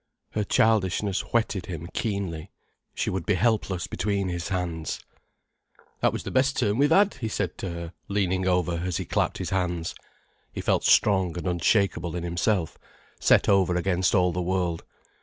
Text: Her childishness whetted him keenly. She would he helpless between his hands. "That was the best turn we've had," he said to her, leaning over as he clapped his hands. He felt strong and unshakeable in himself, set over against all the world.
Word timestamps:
Her 0.31 0.43
childishness 0.43 1.21
whetted 1.31 1.67
him 1.67 1.87
keenly. 1.93 2.49
She 2.95 3.11
would 3.11 3.29
he 3.29 3.35
helpless 3.35 3.85
between 3.85 4.29
his 4.29 4.47
hands. 4.49 4.99
"That 5.99 6.11
was 6.11 6.23
the 6.23 6.31
best 6.31 6.57
turn 6.57 6.79
we've 6.79 6.89
had," 6.89 7.13
he 7.21 7.27
said 7.27 7.55
to 7.59 7.69
her, 7.69 7.93
leaning 8.07 8.47
over 8.47 8.81
as 8.83 8.97
he 8.97 9.05
clapped 9.05 9.37
his 9.37 9.51
hands. 9.51 9.93
He 10.53 10.61
felt 10.61 10.85
strong 10.85 11.37
and 11.37 11.45
unshakeable 11.45 12.15
in 12.15 12.23
himself, 12.23 12.79
set 13.19 13.47
over 13.47 13.75
against 13.75 14.15
all 14.15 14.31
the 14.31 14.41
world. 14.41 14.83